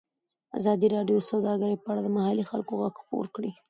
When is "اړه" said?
1.91-2.01